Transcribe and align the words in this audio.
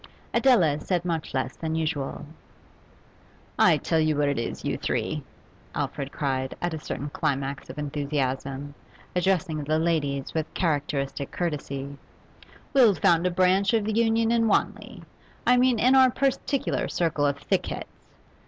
Adela 0.33 0.79
said 0.79 1.05
much 1.05 1.31
less 1.31 1.55
than 1.55 1.75
usual. 1.75 2.25
'I 3.59 3.77
tell 3.77 3.99
you 3.99 4.17
what 4.17 4.29
it 4.29 4.39
is, 4.39 4.65
you 4.65 4.75
three!' 4.75 5.23
Alfred 5.75 6.11
cried, 6.11 6.57
at 6.59 6.73
a 6.73 6.79
certain 6.79 7.11
climax 7.11 7.69
of 7.69 7.77
enthusiasm, 7.77 8.73
addressing 9.15 9.63
the 9.63 9.77
ladies 9.77 10.33
with 10.33 10.51
characteristic 10.55 11.29
courtesy, 11.29 11.99
'we'll 12.73 12.95
found 12.95 13.27
a 13.27 13.29
branch 13.29 13.75
of 13.75 13.83
the 13.85 13.93
Union 13.93 14.31
in 14.31 14.47
Wanley; 14.47 15.03
I 15.45 15.57
mean, 15.57 15.77
in 15.77 15.93
our 15.93 16.09
particular 16.09 16.87
circle 16.87 17.27
of 17.27 17.37
thickheads. 17.37 17.85